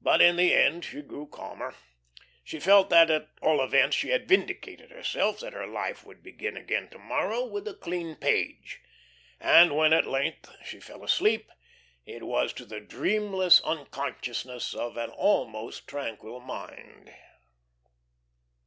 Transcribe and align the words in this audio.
But 0.00 0.22
in 0.22 0.36
the 0.36 0.54
end 0.54 0.82
she 0.86 1.02
grew 1.02 1.26
calmer. 1.26 1.74
She 2.42 2.58
felt 2.58 2.88
that, 2.88 3.10
at 3.10 3.28
all 3.42 3.60
events, 3.62 3.94
she 3.94 4.08
had 4.08 4.26
vindicated 4.26 4.90
herself, 4.90 5.40
that 5.40 5.52
her 5.52 5.66
life 5.66 6.06
would 6.06 6.22
begin 6.22 6.56
again 6.56 6.88
to 6.88 6.98
morrow 6.98 7.44
with 7.44 7.68
a 7.68 7.74
clean 7.74 8.14
page; 8.16 8.80
and 9.38 9.76
when 9.76 9.92
at 9.92 10.06
length 10.06 10.50
she 10.64 10.80
fell 10.80 11.04
asleep, 11.04 11.52
it 12.06 12.22
was 12.22 12.54
to 12.54 12.64
the 12.64 12.80
dreamless 12.80 13.60
unconsciousness 13.60 14.72
of 14.72 14.96
an 14.96 15.10
almost 15.10 15.86
tranquil 15.86 16.40
mind. 16.40 17.12